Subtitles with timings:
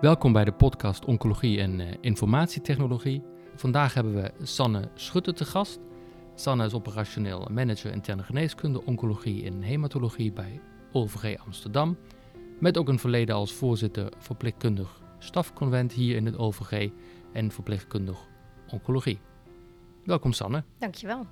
[0.00, 3.22] Welkom bij de podcast Oncologie en uh, Informatietechnologie.
[3.54, 5.80] Vandaag hebben we Sanne Schutte te gast.
[6.34, 10.60] Sanne is operationeel manager interne geneeskunde, oncologie en hematologie bij
[10.92, 11.96] OVG Amsterdam.
[12.60, 16.90] Met ook een verleden als voorzitter verpleegkundig stafconvent hier in het OVG
[17.32, 18.18] en verpleegkundig
[18.68, 19.18] oncologie.
[20.04, 20.64] Welkom Sanne.
[20.78, 21.26] Dankjewel.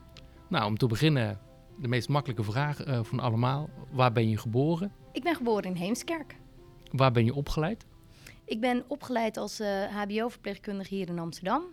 [0.48, 1.40] Nou, om te beginnen
[1.80, 3.70] de meest makkelijke vraag uh, van allemaal.
[3.90, 4.92] Waar ben je geboren?
[5.12, 6.36] Ik ben geboren in Heemskerk.
[6.90, 7.86] Waar ben je opgeleid?
[8.44, 9.58] Ik ben opgeleid als
[9.90, 11.64] HBO-verpleegkundige hier in Amsterdam.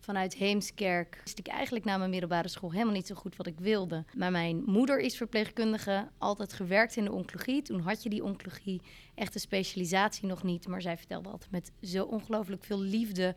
[0.00, 3.58] Vanuit Heemskerk wist ik eigenlijk na mijn middelbare school helemaal niet zo goed wat ik
[3.58, 4.04] wilde.
[4.16, 7.62] Maar mijn moeder is verpleegkundige, altijd gewerkt in de oncologie.
[7.62, 8.80] Toen had je die oncologie,
[9.14, 10.68] echte specialisatie nog niet.
[10.68, 13.36] Maar zij vertelde altijd met zo ongelooflijk veel liefde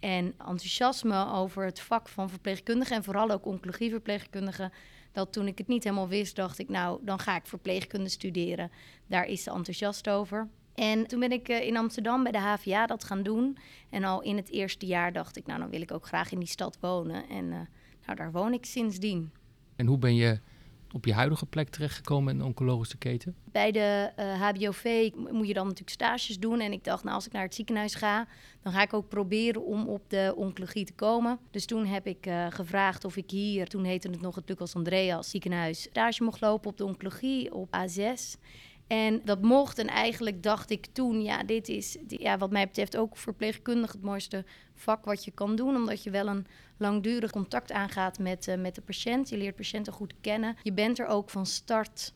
[0.00, 2.94] en enthousiasme over het vak van verpleegkundige.
[2.94, 4.70] En vooral ook oncologieverpleegkundige.
[5.12, 8.70] Dat toen ik het niet helemaal wist, dacht ik, nou, dan ga ik verpleegkunde studeren.
[9.06, 10.48] Daar is ze enthousiast over.
[10.74, 13.58] En toen ben ik uh, in Amsterdam bij de HVA dat gaan doen.
[13.90, 16.38] En al in het eerste jaar dacht ik, nou dan wil ik ook graag in
[16.38, 17.28] die stad wonen.
[17.28, 17.60] En uh,
[18.06, 19.30] nou, daar woon ik sindsdien.
[19.76, 20.40] En hoe ben je
[20.92, 23.36] op je huidige plek terechtgekomen in de oncologische keten?
[23.44, 26.60] Bij de uh, HBOV moet je dan natuurlijk stages doen.
[26.60, 28.26] En ik dacht, nou als ik naar het ziekenhuis ga,
[28.62, 31.38] dan ga ik ook proberen om op de oncologie te komen.
[31.50, 34.74] Dus toen heb ik uh, gevraagd of ik hier, toen heette het nog het Lucas
[34.74, 38.40] Andreas ziekenhuis, stage mocht lopen op de oncologie op A6.
[38.86, 39.78] En dat mocht.
[39.78, 44.02] En eigenlijk dacht ik toen, ja, dit is ja, wat mij betreft ook verpleegkundig het
[44.02, 44.44] mooiste
[44.74, 45.76] vak wat je kan doen.
[45.76, 49.28] Omdat je wel een langdurig contact aangaat met, uh, met de patiënt.
[49.28, 50.56] Je leert patiënten goed kennen.
[50.62, 52.12] Je bent er ook van start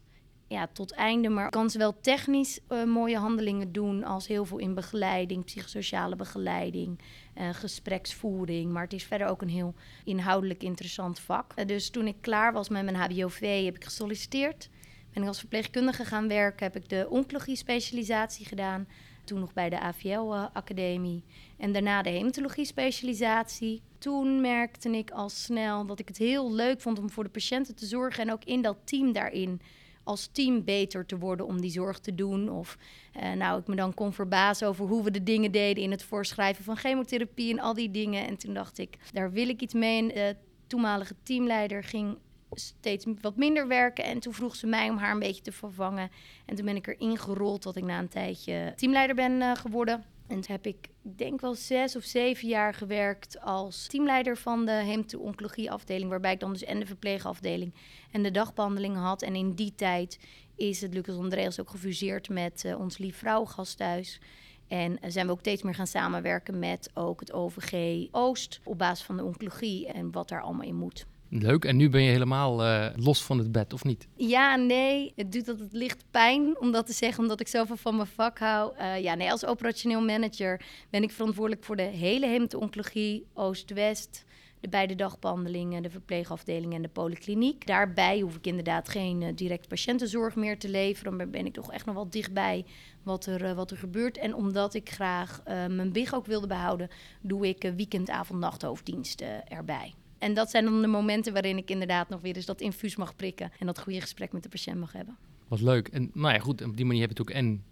[0.46, 1.28] ja, tot einde.
[1.28, 6.98] Maar kan zowel technisch uh, mooie handelingen doen als heel veel in begeleiding, psychosociale begeleiding,
[7.38, 8.72] uh, gespreksvoering.
[8.72, 11.68] Maar het is verder ook een heel inhoudelijk interessant vak.
[11.68, 14.68] Dus toen ik klaar was met mijn HBOV heb ik gesolliciteerd.
[15.16, 18.88] Ben ik als verpleegkundige gaan werken, heb ik de oncologie-specialisatie gedaan.
[19.24, 21.24] Toen nog bij de AVL-academie.
[21.58, 23.82] En daarna de hematologie-specialisatie.
[23.98, 27.74] Toen merkte ik al snel dat ik het heel leuk vond om voor de patiënten
[27.74, 28.22] te zorgen.
[28.22, 29.60] En ook in dat team daarin
[30.04, 32.50] als team beter te worden om die zorg te doen.
[32.50, 32.78] Of
[33.16, 36.04] uh, nou, ik me dan kon verbazen over hoe we de dingen deden in het
[36.04, 38.26] voorschrijven van chemotherapie en al die dingen.
[38.26, 39.98] En toen dacht ik, daar wil ik iets mee.
[39.98, 42.16] En de toenmalige teamleider ging
[42.60, 44.04] steeds wat minder werken.
[44.04, 46.10] En toen vroeg ze mij om haar een beetje te vervangen.
[46.46, 50.04] En toen ben ik erin gerold dat ik na een tijdje teamleider ben uh, geworden.
[50.26, 54.70] En toen heb ik, denk wel zes of zeven jaar gewerkt als teamleider van de
[54.70, 56.10] hemto-oncologie afdeling.
[56.10, 57.74] Waarbij ik dan dus en de verpleegafdeling
[58.12, 59.22] en de dagbehandeling had.
[59.22, 60.18] En in die tijd
[60.56, 64.20] is het Lucas Andreas ook gefuseerd met uh, ons lief vrouwengasthuis.
[64.68, 68.60] En uh, zijn we ook steeds meer gaan samenwerken met ook het OVG Oost.
[68.64, 71.06] Op basis van de oncologie en wat daar allemaal in moet.
[71.28, 74.08] Leuk, en nu ben je helemaal uh, los van het bed, of niet?
[74.16, 75.12] Ja, nee.
[75.16, 78.08] Het doet dat het licht pijn om dat te zeggen, omdat ik zoveel van mijn
[78.08, 78.76] vak hou.
[78.78, 80.60] Uh, ja, nee, als operationeel manager
[80.90, 84.24] ben ik verantwoordelijk voor de hele hematologie, Oost-West,
[84.60, 87.66] de beide dagbehandelingen, de verpleegafdeling en de polykliniek.
[87.66, 91.72] Daarbij hoef ik inderdaad geen uh, direct patiëntenzorg meer te leveren, maar ben ik toch
[91.72, 92.64] echt nog wel dichtbij
[93.02, 94.18] wat er, wat er gebeurt.
[94.18, 96.88] En omdat ik graag mijn big ook wilde behouden,
[97.20, 99.94] doe ik weekend, avond, nachthoofddiensten erbij.
[100.26, 103.16] En dat zijn dan de momenten waarin ik inderdaad nog weer eens dat infuus mag
[103.16, 105.16] prikken en dat goede gesprek met de patiënt mag hebben.
[105.48, 105.88] Wat leuk.
[105.88, 107.64] En nou ja, goed, op die manier heb je natuurlijk en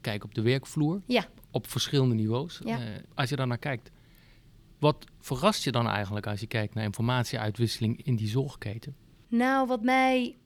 [0.00, 1.02] kijk op de werkvloer.
[1.06, 1.26] Ja.
[1.50, 2.60] Op verschillende niveaus.
[2.64, 2.80] Ja.
[2.80, 3.90] Uh, als je daar naar kijkt,
[4.78, 8.96] wat verrast je dan eigenlijk als je kijkt naar informatieuitwisseling in die zorgketen?
[9.28, 10.36] Nou, wat mij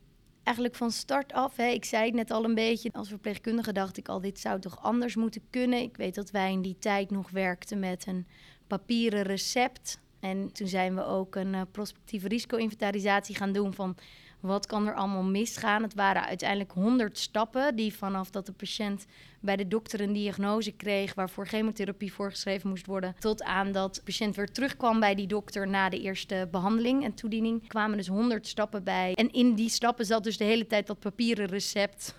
[0.43, 3.97] eigenlijk van start af, hè, ik zei het net al een beetje, als verpleegkundige dacht
[3.97, 5.81] ik al, dit zou toch anders moeten kunnen.
[5.81, 8.27] Ik weet dat wij in die tijd nog werkten met een
[8.67, 13.97] papieren recept en toen zijn we ook een uh, prospectieve risico-inventarisatie gaan doen van
[14.41, 15.83] wat kan er allemaal misgaan.
[15.83, 19.07] Het waren uiteindelijk 100 stappen die vanaf dat de patiënt
[19.41, 24.03] bij de dokter een diagnose kreeg waarvoor chemotherapie voorgeschreven moest worden, tot aan dat de
[24.03, 28.47] patiënt weer terugkwam bij die dokter na de eerste behandeling en toediening, kwamen dus 100
[28.47, 29.15] stappen bij.
[29.15, 32.15] En in die stappen zat dus de hele tijd dat papieren recept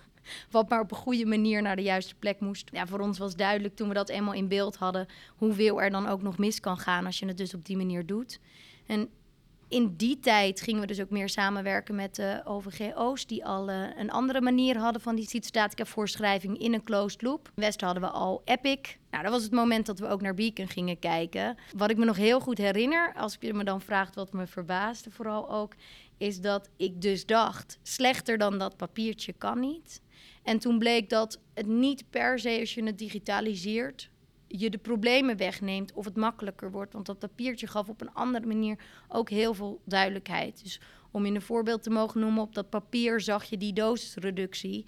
[0.50, 2.68] wat maar op een goede manier naar de juiste plek moest.
[2.72, 5.06] Ja, voor ons was duidelijk toen we dat eenmaal in beeld hadden,
[5.36, 8.06] hoeveel er dan ook nog mis kan gaan als je het dus op die manier
[8.06, 8.40] doet.
[8.86, 9.10] En
[9.70, 13.70] in die tijd gingen we dus ook meer samenwerken met de OVG Oost, die al
[13.70, 17.50] uh, een andere manier hadden van die cytostatica-voorschrijving in een closed loop.
[17.54, 18.96] West hadden we al Epic.
[19.10, 21.56] Nou, dat was het moment dat we ook naar Beacon gingen kijken.
[21.76, 25.10] Wat ik me nog heel goed herinner, als je me dan vraagt wat me verbaasde
[25.10, 25.74] vooral ook,
[26.18, 30.00] is dat ik dus dacht, slechter dan dat papiertje kan niet.
[30.42, 34.10] En toen bleek dat het niet per se, als je het digitaliseert,
[34.46, 36.92] je de problemen wegneemt of het makkelijker wordt.
[36.92, 38.78] Want dat papiertje gaf op een andere manier
[39.08, 40.62] ook heel veel duidelijkheid.
[40.62, 44.86] Dus om in een voorbeeld te mogen noemen, op dat papier zag je die dosisreductie.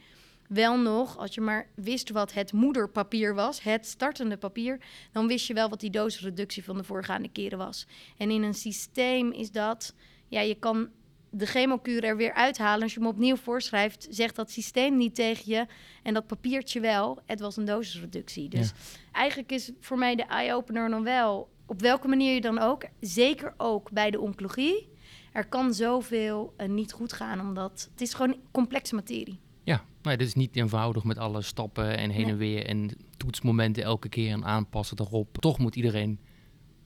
[0.48, 4.80] wel nog, als je maar wist wat het moederpapier was, het startende papier,
[5.12, 7.86] dan wist je wel wat die dosisreductie van de voorgaande keren was.
[8.16, 9.94] En in een systeem is dat,
[10.28, 10.90] ja, je kan
[11.34, 12.82] de chemokuur er weer uithalen.
[12.82, 15.66] Als je hem opnieuw voorschrijft, zegt dat systeem niet tegen je.
[16.02, 17.18] En dat papiertje wel.
[17.26, 18.48] Het was een dosisreductie.
[18.48, 18.72] Dus
[19.12, 21.50] eigenlijk is voor mij de eye-opener dan wel...
[21.66, 24.88] op welke manier je dan ook, zeker ook bij de oncologie...
[25.32, 29.40] er kan zoveel uh, niet goed gaan, omdat het is gewoon complexe materie.
[29.64, 32.66] Ja, nee, dit is niet eenvoudig met alle stappen en heen en weer...
[32.66, 35.38] en toetsmomenten elke keer en aanpassen erop.
[35.38, 36.20] Toch moet iedereen,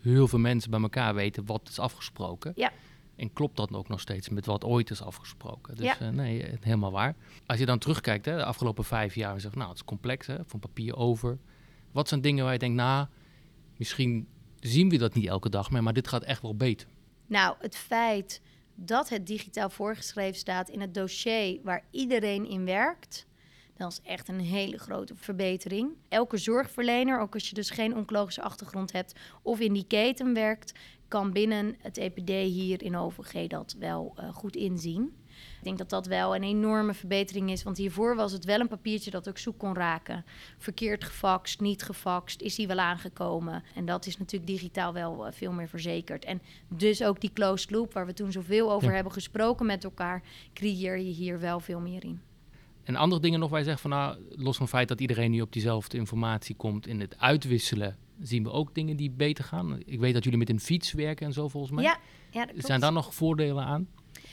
[0.01, 2.53] heel veel mensen bij elkaar weten wat is afgesproken.
[2.55, 2.73] Ja.
[3.17, 5.77] En klopt dat ook nog steeds met wat ooit is afgesproken?
[5.77, 6.01] Dus ja.
[6.01, 7.17] uh, nee, eh, helemaal waar.
[7.47, 10.27] Als je dan terugkijkt, hè, de afgelopen vijf jaar, en zegt, nou, het is complex,
[10.27, 11.39] hè, van papier over.
[11.93, 13.07] Wat zijn dingen waar je denkt, nou,
[13.77, 14.29] misschien
[14.61, 16.89] zien we dat niet elke dag meer, maar dit gaat echt wel beter?
[17.27, 18.41] Nou, het feit
[18.75, 23.27] dat het digitaal voorgeschreven staat in het dossier waar iedereen in werkt,
[23.77, 25.91] dat is echt een hele grote verbetering.
[26.09, 30.73] Elke zorgverlener, ook als je dus geen oncologische achtergrond hebt of in die keten werkt,
[31.09, 35.15] kan binnen het EPD hier in OVG dat wel uh, goed inzien.
[35.59, 38.69] Ik denk dat dat wel een enorme verbetering is, want hiervoor was het wel een
[38.69, 40.25] papiertje dat ook zoek kon raken.
[40.59, 43.63] Verkeerd gefaxt, niet gefaxt, is hij wel aangekomen.
[43.75, 46.25] En dat is natuurlijk digitaal wel uh, veel meer verzekerd.
[46.25, 48.95] En dus ook die closed loop, waar we toen zoveel over ja.
[48.95, 50.23] hebben gesproken met elkaar,
[50.55, 52.21] creëer je hier wel veel meer in.
[52.87, 55.41] En andere dingen nog, wij zeggen van nou, los van het feit dat iedereen nu
[55.41, 59.79] op diezelfde informatie komt in het uitwisselen zien we ook dingen die beter gaan.
[59.85, 61.85] Ik weet dat jullie met een fiets werken en zo volgens mij.
[61.85, 61.99] Ja,
[62.31, 62.67] ja dat klopt.
[62.67, 63.89] Zijn daar nog voordelen aan?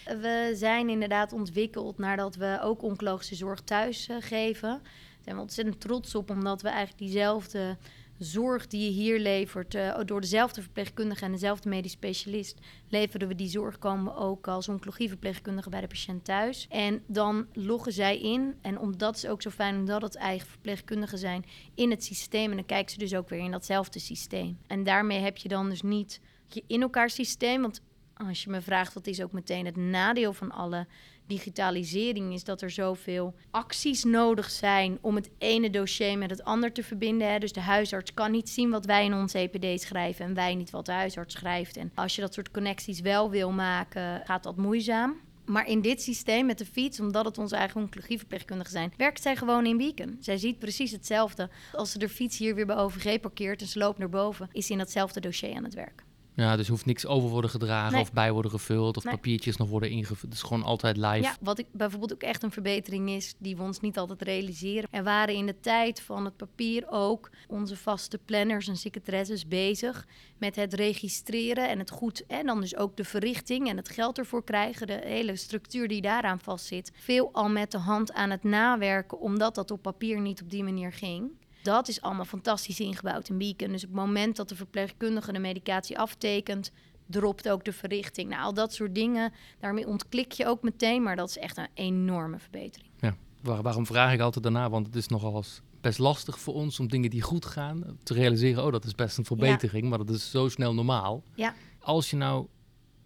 [0.05, 4.69] We zijn inderdaad ontwikkeld nadat we ook oncologische zorg thuis uh, geven.
[4.69, 7.77] Daar zijn we ontzettend trots op, omdat we eigenlijk diezelfde
[8.17, 13.35] zorg die je hier levert, uh, door dezelfde verpleegkundige en dezelfde medisch specialist, leveren we
[13.35, 16.67] die zorg, komen ook als oncologieverpleegkundige bij de patiënt thuis.
[16.69, 18.55] En dan loggen zij in.
[18.61, 21.45] En omdat het ook zo fijn omdat het eigen verpleegkundigen zijn
[21.75, 22.49] in het systeem.
[22.49, 24.57] En dan kijken ze dus ook weer in datzelfde systeem.
[24.67, 27.61] En daarmee heb je dan dus niet je in elkaar systeem.
[27.61, 27.81] Want
[28.13, 30.87] als je me vraagt, wat is ook meteen het nadeel van alle
[31.27, 36.71] digitalisering is dat er zoveel acties nodig zijn om het ene dossier met het ander
[36.71, 37.31] te verbinden.
[37.31, 37.39] Hè.
[37.39, 40.69] Dus de huisarts kan niet zien wat wij in ons EPD schrijven en wij niet
[40.69, 41.77] wat de huisarts schrijft.
[41.77, 45.15] En als je dat soort connecties wel wil maken, gaat dat moeizaam.
[45.45, 49.35] Maar in dit systeem met de fiets, omdat het onze eigen oncologieverpleegkundigen zijn, werkt zij
[49.35, 50.17] gewoon in Beacon.
[50.19, 51.49] Zij ziet precies hetzelfde.
[51.71, 54.65] Als ze de fiets hier weer bij OVG parkeert en ze loopt naar boven, is
[54.65, 56.03] ze in datzelfde dossier aan het werk.
[56.35, 59.89] Ja, dus hoeft niks over worden gedragen of bij worden gevuld of papiertjes nog worden
[59.89, 60.21] ingevuld.
[60.21, 61.21] Het is gewoon altijd live.
[61.21, 64.89] Ja, wat ik bijvoorbeeld ook echt een verbetering is, die we ons niet altijd realiseren.
[64.91, 70.07] Er waren in de tijd van het papier ook onze vaste planners en secretaresses bezig
[70.37, 72.25] met het registreren en het goed.
[72.25, 76.01] En dan dus ook de verrichting en het geld ervoor krijgen, de hele structuur die
[76.01, 76.91] daaraan vastzit.
[76.95, 80.63] Veel al met de hand aan het nawerken, omdat dat op papier niet op die
[80.63, 81.31] manier ging.
[81.63, 83.71] Dat is allemaal fantastisch ingebouwd in Beacon.
[83.71, 86.71] Dus op het moment dat de verpleegkundige de medicatie aftekent,
[87.05, 88.29] dropt ook de verrichting.
[88.29, 91.67] Nou, al dat soort dingen, daarmee ontklik je ook meteen, maar dat is echt een
[91.73, 92.91] enorme verbetering.
[92.99, 94.69] Ja, waarom vraag ik altijd daarna?
[94.69, 95.43] Want het is nogal
[95.81, 98.65] best lastig voor ons om dingen die goed gaan te realiseren.
[98.65, 99.89] Oh, dat is best een verbetering, ja.
[99.89, 101.23] maar dat is zo snel normaal.
[101.35, 101.53] Ja.
[101.79, 102.47] Als je nou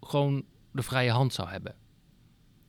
[0.00, 1.74] gewoon de vrije hand zou hebben,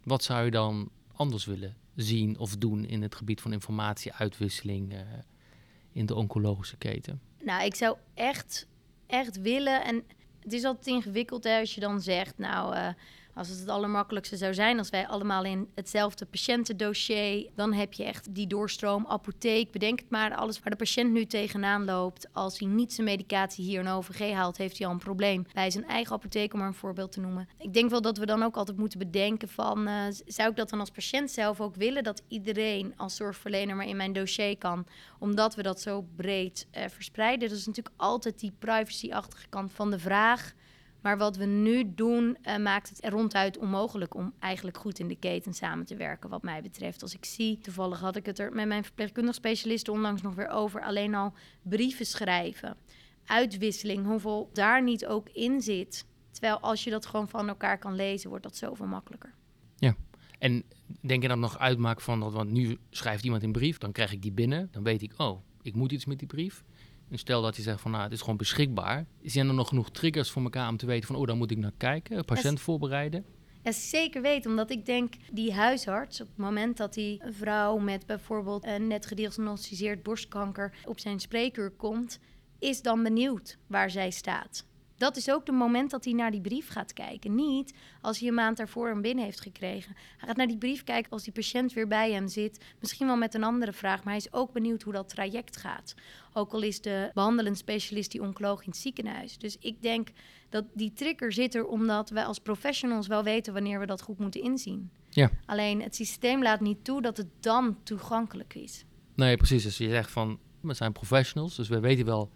[0.03, 4.93] wat zou je dan anders willen zien of doen in het gebied van informatieuitwisseling?
[4.93, 5.00] Uh,
[5.91, 7.22] in de oncologische keten?
[7.43, 8.67] Nou, ik zou echt,
[9.08, 9.84] echt willen.
[9.84, 10.03] En
[10.39, 12.88] het is altijd ingewikkeld hè, als je dan zegt, nou, uh,
[13.39, 18.03] als het het allermakkelijkste zou zijn als wij allemaal in hetzelfde patiëntendossier, dan heb je
[18.03, 22.27] echt die doorstroom, apotheek, bedenk het maar, alles waar de patiënt nu tegenaan loopt.
[22.34, 25.72] Als hij niet zijn medicatie hier in OVG haalt, heeft hij al een probleem bij
[25.72, 27.50] zijn eigen apotheek, om maar een voorbeeld te noemen.
[27.58, 30.69] Ik denk wel dat we dan ook altijd moeten bedenken van, uh, zou ik dat
[30.69, 34.86] dan als patiënt zelf ook willen, dat iedereen als zorgverlener maar in mijn dossier kan,
[35.19, 37.50] omdat we dat zo breed uh, verspreiden.
[37.50, 40.53] Dat is natuurlijk altijd die privacy-achtige kant van de vraag.
[41.01, 45.15] Maar wat we nu doen, uh, maakt het ronduit onmogelijk om eigenlijk goed in de
[45.15, 47.01] keten samen te werken, wat mij betreft.
[47.01, 50.50] Als ik zie, toevallig had ik het er met mijn verpleegkundig specialist onlangs nog weer
[50.50, 52.75] over, alleen al brieven schrijven,
[53.25, 56.06] uitwisseling, hoeveel daar niet ook in zit.
[56.32, 59.34] Terwijl als je dat gewoon van elkaar kan lezen, wordt dat zoveel makkelijker.
[59.75, 59.96] Ja,
[60.39, 60.63] en
[61.01, 64.12] denk je dat nog uitmaakt van, dat, want nu schrijft iemand een brief, dan krijg
[64.12, 66.63] ik die binnen, dan weet ik, oh, ik moet iets met die brief.
[67.10, 69.06] En stel dat je zegt van nou, het is gewoon beschikbaar.
[69.24, 71.58] Zijn er nog genoeg triggers voor elkaar om te weten van oh, daar moet ik
[71.58, 73.25] naar kijken, patiënt voorbereiden?
[73.63, 77.78] Ja, zeker weten, omdat ik denk die huisarts, op het moment dat die een vrouw
[77.78, 82.20] met bijvoorbeeld een net gediagnosticeerd borstkanker op zijn spreekuur komt,
[82.60, 84.66] is dan benieuwd waar zij staat.
[85.00, 87.36] Dat is ook de moment dat hij naar die brief gaat kijken.
[87.36, 89.96] Niet als hij een maand daarvoor een binnen heeft gekregen.
[90.18, 92.65] Hij gaat naar die brief kijken als die patiënt weer bij hem zit.
[92.79, 95.96] Misschien wel met een andere vraag, maar hij is ook benieuwd hoe dat traject gaat.
[96.34, 99.38] Ook al is de behandelend specialist die oncoloog in het ziekenhuis.
[99.38, 100.10] Dus ik denk
[100.50, 104.20] dat die trigger zit er omdat we als professionals wel weten wanneer we dat goed
[104.20, 104.91] moeten inzien.
[105.10, 105.32] Ja.
[105.46, 108.86] Alleen het systeem laat niet toe dat het dan toegankelijk is.
[109.15, 109.63] Nee, precies.
[109.63, 112.32] Dus je zegt van, we zijn professionals, dus we weten wel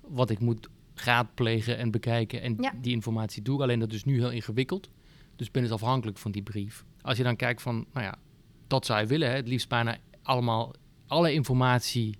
[0.00, 0.68] wat ik moet
[1.04, 2.42] raadplegen en bekijken.
[2.42, 2.72] En Ja.
[2.80, 3.62] die informatie doe.
[3.62, 4.90] Alleen dat is nu heel ingewikkeld.
[5.36, 6.84] Dus ben dus afhankelijk van die brief.
[7.00, 8.14] Als je dan kijkt van, nou ja,
[8.66, 9.28] dat zou je willen.
[9.28, 9.34] Hè?
[9.34, 10.72] Het liefst bijna allemaal,
[11.06, 12.14] alle informatie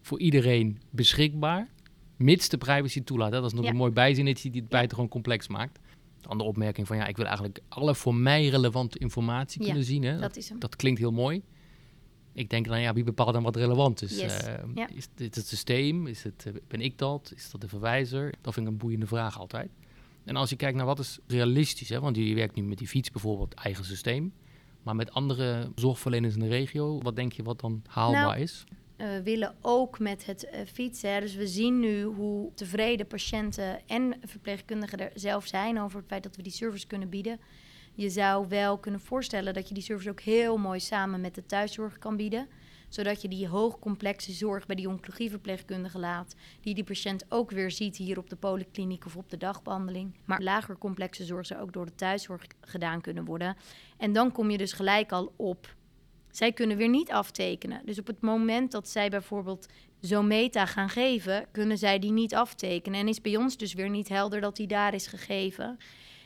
[0.00, 1.68] voor iedereen beschikbaar.
[2.16, 3.32] Mits de privacy toelaat.
[3.32, 3.40] Hè?
[3.40, 3.70] Dat is nog Ja.
[3.70, 5.78] een mooi bijzinnetje die het buitengewoon complex maakt.
[6.20, 10.02] Dan de opmerking van, ja, ik wil eigenlijk alle voor mij relevante informatie kunnen zien.
[10.02, 10.18] Hè?
[10.18, 10.58] Dat is hem.
[10.58, 11.42] Dat klinkt heel mooi.
[12.34, 14.20] Ik denk dan, ja, wie bepaalt dan wat relevant is?
[14.20, 14.88] Yes, Eh, ja.
[14.94, 16.06] Is dit het systeem?
[16.06, 17.32] Is het, eh, ben ik dat?
[17.36, 18.34] Is dat de verwijzer?
[18.40, 19.70] Dat vind ik een boeiende vraag altijd.
[20.24, 22.00] En als je kijkt naar wat is realistisch, hè?
[22.00, 24.32] want je werkt nu met die fiets bijvoorbeeld, eigen systeem.
[24.82, 28.64] Maar met andere zorgverleners in de regio, wat denk je wat dan haalbaar Nou, is?
[28.96, 31.12] Eh, we willen ook met het fietsen.
[31.14, 31.20] hè.
[31.20, 36.22] Dus we zien nu hoe tevreden patiënten en verpleegkundigen er zelf zijn over het feit
[36.22, 37.40] dat we die service kunnen bieden.
[37.94, 41.46] Je zou wel kunnen voorstellen dat je die service ook heel mooi samen met de
[41.46, 42.48] thuiszorg kan bieden.
[42.88, 46.34] Zodat je die hoogcomplexe zorg bij die oncologieverpleegkundige laat.
[46.60, 50.16] Die die patiënt ook weer ziet hier op de polykliniek of op de dagbehandeling.
[50.24, 53.56] Maar lager complexe zorg zou ook door de thuiszorg gedaan kunnen worden.
[53.96, 55.74] En dan kom je dus gelijk al op
[56.32, 57.82] zij kunnen weer niet aftekenen.
[57.84, 59.66] Dus op het moment dat zij bijvoorbeeld
[60.00, 63.00] zo'n meta gaan geven, kunnen zij die niet aftekenen.
[63.00, 65.78] En is bij ons dus weer niet helder dat die daar is gegeven.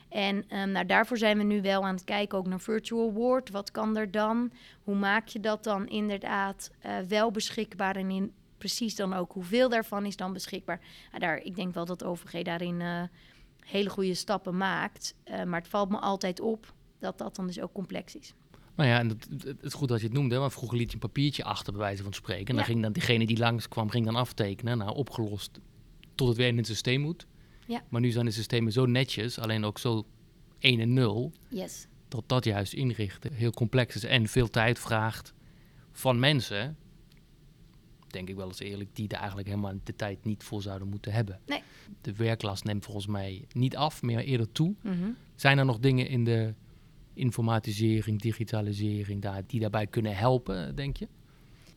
[0.08, 3.50] En ehm, nou, daarvoor zijn we nu wel aan het kijken, ook naar virtual ward.
[3.50, 4.52] Wat kan er dan?
[4.82, 7.96] Hoe maak je dat dan inderdaad eh, wel beschikbaar?
[7.96, 10.80] En in precies dan ook hoeveel daarvan is dan beschikbaar?
[11.08, 13.02] Nou, daar, ik denk wel dat OVG daarin eh,
[13.60, 15.14] hele goede stappen maakt.
[15.24, 18.34] Eh, maar het valt me altijd op dat dat dan dus ook complex is.
[18.74, 19.28] Nou ja, en het,
[19.60, 22.02] is goed dat je het noemde, want vroeger liet je een papiertje achter, bij wijze
[22.02, 22.46] van spreken.
[22.46, 24.78] En dan ging dan diegene die langskwam, ging dan aftekenen.
[24.78, 25.60] Nou, opgelost
[26.14, 27.26] tot het weer in het systeem moet.
[27.66, 27.82] Ja.
[27.88, 30.06] Maar nu zijn de systemen zo netjes, alleen ook zo
[30.58, 31.86] 1 en 0, Yes.
[32.08, 35.34] dat dat juist inrichten heel complex is en veel tijd vraagt
[35.92, 36.76] van mensen,
[38.06, 41.12] denk ik wel eens eerlijk, die er eigenlijk helemaal de tijd niet voor zouden moeten
[41.12, 41.40] hebben.
[41.46, 41.62] Nee.
[42.00, 44.74] De werklast neemt volgens mij niet af, maar eerder toe.
[44.82, 45.10] Mhm.
[45.34, 46.54] Zijn er nog dingen in de
[47.14, 51.08] informatisering, digitalisering daar, die daarbij kunnen helpen, denk je?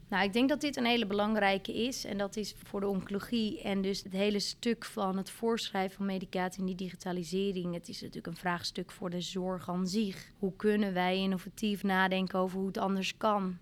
[0.10, 2.06] Nou, ik denk dat dit een hele belangrijke is.
[2.06, 6.06] En dat is voor de oncologie en dus het hele stuk van het voorschrijven van
[6.06, 7.74] medicatie en die digitalisering.
[7.74, 10.32] Het is natuurlijk een vraagstuk voor de zorg aan zich.
[10.40, 13.58] Hoe kunnen wij innovatief nadenken over hoe het anders kan?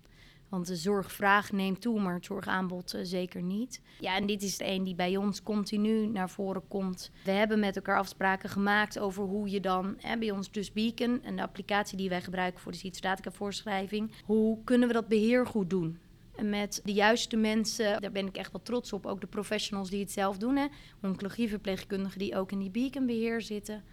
[0.48, 3.80] Want de zorgvraag neemt toe, maar het zorgaanbod eh, zeker niet.
[4.00, 7.10] Ja, en dit is er een die bij ons continu naar voren komt.
[7.24, 11.20] We hebben met elkaar afspraken gemaakt over hoe je dan, hè, bij ons dus Beacon,
[11.22, 15.70] een applicatie die wij gebruiken voor de cytostatica voorschrijving, hoe kunnen we dat beheer goed
[15.70, 15.98] doen?
[16.42, 19.06] Met de juiste mensen, daar ben ik echt wel trots op.
[19.06, 20.56] Ook de professionals die het zelf doen.
[20.56, 20.66] Hè.
[21.02, 23.84] Oncologieverpleegkundigen die ook in die beaconbeheer zitten.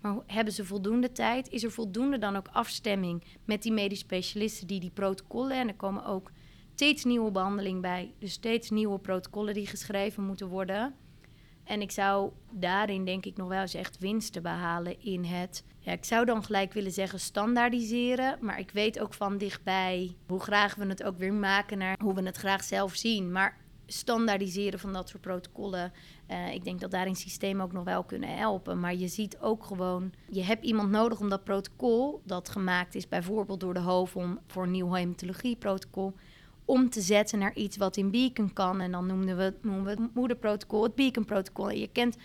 [0.00, 1.48] Maar hebben ze voldoende tijd?
[1.48, 5.56] Is er voldoende dan ook afstemming met die medisch specialisten die die protocollen...
[5.56, 6.30] en er komen ook
[6.74, 8.14] steeds nieuwe behandeling bij.
[8.18, 10.94] Dus steeds nieuwe protocollen die geschreven moeten worden.
[11.68, 15.64] En ik zou daarin denk ik nog wel eens echt winst te behalen in het...
[15.78, 18.38] Ja, ik zou dan gelijk willen zeggen standaardiseren.
[18.40, 22.14] Maar ik weet ook van dichtbij hoe graag we het ook weer maken naar hoe
[22.14, 23.32] we het graag zelf zien.
[23.32, 23.56] Maar
[23.86, 25.92] standaardiseren van dat soort protocollen.
[26.26, 28.80] eh, ik denk dat daarin systemen ook nog wel kunnen helpen.
[28.80, 33.08] Maar je ziet ook gewoon, je hebt iemand nodig om dat protocol, dat gemaakt is
[33.08, 36.14] bijvoorbeeld door de HOVON voor een nieuw hematologieprotocol,
[36.68, 38.80] om te zetten naar iets wat in Beacon kan.
[38.80, 41.70] En dan noemden we, noemen we het moederprotocol, het Beacon-protocol.
[41.70, 42.16] En je kent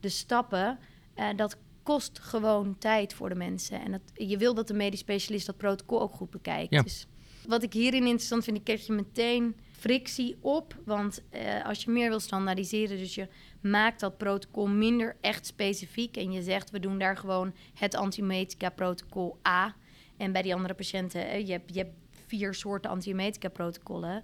[0.00, 0.78] de stappen.
[1.14, 3.80] eh, dat kost gewoon tijd voor de mensen.
[3.80, 6.72] En dat, je wil dat de medisch specialist dat protocol ook goed bekijkt.
[6.72, 6.82] Ja.
[6.82, 7.06] Dus
[7.46, 10.76] wat ik hierin interessant vind, ik krijg je meteen frictie op.
[10.84, 13.28] Want eh, als je meer wil standaardiseren, dus je
[13.60, 16.16] maakt dat protocol minder echt specifiek.
[16.16, 19.74] En je zegt, we doen daar gewoon het antiemetica-protocol A.
[20.16, 21.94] En bij die andere patiënten, je, hebt, je hebt
[22.26, 24.22] vier soorten antiemetica-protocollen.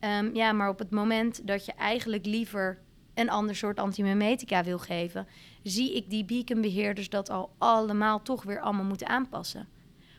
[0.00, 2.78] Ehm, ja, maar op het moment dat je eigenlijk liever
[3.14, 5.26] een ander soort antiemetica wil geven,
[5.62, 9.68] zie ik die beaconbeheerders dat al allemaal toch weer allemaal moeten aanpassen.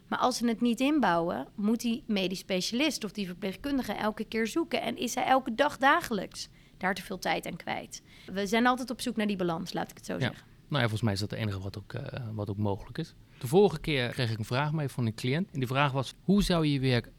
[0.08, 4.48] Maar als ze het niet inbouwen, moet die medisch specialist of die verpleegkundige elke keer
[4.48, 4.82] zoeken.
[4.82, 8.02] En is hij elke dag dagelijks daar te veel tijd aan kwijt?
[8.26, 10.20] We zijn altijd op zoek naar die balans, laat ik het zo Ja.
[10.20, 10.46] zeggen.
[10.68, 13.16] Nou ja, volgens mij is dat het enige wat ook, eh, wat ook mogelijk is.
[13.40, 15.52] De vorige keer kreeg ik een vraag mee van een cliënt.
[15.52, 17.12] En die vraag was, hoe zou je je werk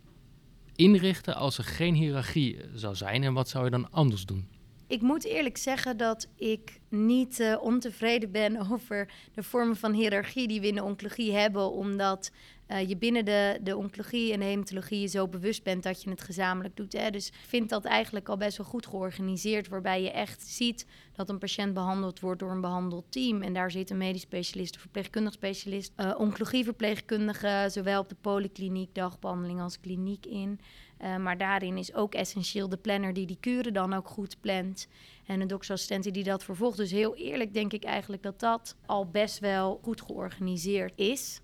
[0.79, 3.23] inrichten als er geen hiërarchie eh, zou zijn?
[3.23, 4.58] En wat zou je dan anders doen?
[4.89, 10.49] Ik moet eerlijk zeggen dat ik niet uh, ontevreden ben over de vormen van hiërarchie
[10.49, 12.31] die we in de oncologie hebben, omdat
[12.69, 16.21] uh, je binnen de, de oncologie en de hematologie zo bewust bent dat je het
[16.21, 16.93] gezamenlijk doet.
[16.93, 17.11] Hè?
[17.11, 21.29] Dus ik vind dat eigenlijk al best wel goed georganiseerd, waarbij je echt ziet dat
[21.29, 23.43] een patiënt behandeld wordt door een behandeld team.
[23.43, 28.95] En daar zit een medisch specialist, een verpleegkundig specialist, uh, oncologieverpleegkundige, zowel op de polykliniek,
[28.95, 30.61] dagbehandeling als kliniek in.
[31.03, 34.89] Uh, maar daarin is ook essentieel de planner die die kuren dan ook goed plant.
[35.27, 36.77] En een doktersassistent die dat vervolgt.
[36.77, 41.41] Dus heel eerlijk denk ik eigenlijk dat dat al best wel goed georganiseerd is.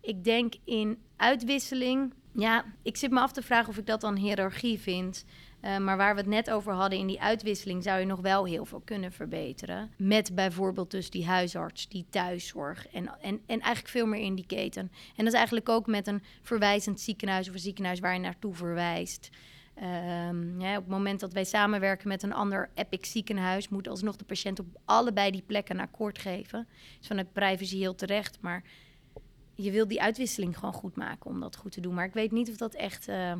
[0.00, 2.12] Ik denk in uitwisseling.
[2.32, 5.24] Ja, ik zit me af te vragen of ik dat dan hiërarchie vind.
[5.64, 8.44] Uh, maar waar we het net over hadden in die uitwisseling, zou je nog wel
[8.44, 9.90] heel veel kunnen verbeteren.
[9.96, 14.46] Met bijvoorbeeld dus die huisarts, die thuiszorg en, en, en eigenlijk veel meer in die
[14.46, 14.82] keten.
[14.82, 18.54] En dat is eigenlijk ook met een verwijzend ziekenhuis of een ziekenhuis waar je naartoe
[18.54, 19.30] verwijst.
[20.28, 24.16] Um, ja, op het moment dat wij samenwerken met een ander Epic ziekenhuis, moet alsnog
[24.16, 26.68] de patiënt op allebei die plekken akkoord geven.
[26.98, 28.62] Dus vanuit privacy heel terecht, maar
[29.54, 31.94] je wil die uitwisseling gewoon goed maken om dat goed te doen.
[31.94, 33.08] Maar ik weet niet of dat echt.
[33.08, 33.32] Uh...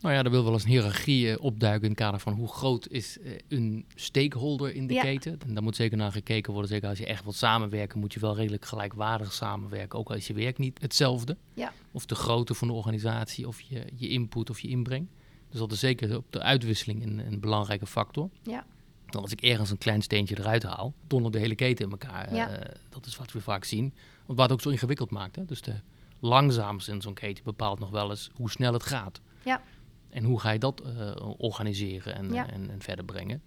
[0.00, 2.48] Nou ja, er wil wel eens een hiërarchie uh, opduiken in het kader van hoe
[2.48, 5.02] groot is uh, een stakeholder in de ja.
[5.02, 5.38] keten.
[5.46, 6.70] En daar moet zeker naar gekeken worden.
[6.70, 9.98] Zeker als je echt wilt samenwerken, moet je wel redelijk gelijkwaardig samenwerken.
[9.98, 11.36] Ook als je werk niet hetzelfde.
[11.54, 11.72] Ja.
[11.90, 15.06] Of de grootte van de organisatie, of je, je input of je inbreng.
[15.50, 18.30] Dus dat is zeker op de uitwisseling een, een belangrijke factor.
[18.42, 18.64] Ja.
[19.06, 22.34] Dan als ik ergens een klein steentje eruit haal, donder de hele keten in elkaar.
[22.34, 22.58] Ja.
[22.88, 23.94] dat is wat we vaak zien.
[24.26, 25.36] Want wat het ook zo ingewikkeld maakt.
[25.36, 25.44] Hè?
[25.44, 25.74] Dus de
[26.20, 29.20] langzaamste in zo'n keten bepaalt nog wel eens hoe snel het gaat.
[29.44, 29.62] Ja.
[30.10, 32.50] En hoe ga je dat uh, organiseren en, ja.
[32.50, 33.42] en, en, verder brengen.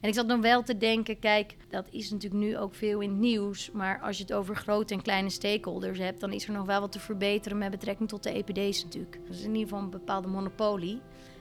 [0.00, 3.10] En ik zat dan wel te denken, kijk, dat is natuurlijk nu ook veel in
[3.10, 3.70] het nieuws.
[3.70, 6.80] Maar als je het over grote en kleine stakeholders hebt, dan is er nog wel
[6.80, 9.18] wat te verbeteren met betrekking tot de EPD's natuurlijk.
[9.26, 11.00] Dat is in ieder geval een bepaalde monopolie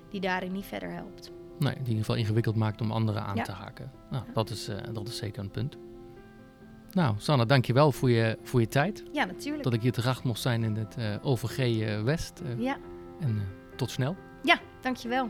[0.10, 1.32] die daarin niet verder helpt.
[1.60, 3.44] Nee, die in ieder geval ingewikkeld maakt om anderen aan ja.
[3.44, 3.92] te haken.
[4.12, 5.78] Nou, dat is, uh, dat is zeker een punt.
[6.92, 9.04] Nou, Sanne, dankjewel voor je, voor je tijd.
[9.12, 9.64] Ja, natuurlijk.
[9.64, 12.42] Dat ik hier te gast mocht zijn in het uh, OVG uh, West.
[12.58, 12.78] ja.
[13.20, 13.42] En
[13.76, 14.16] tot snel.
[14.44, 15.30] Ja, dankjewel.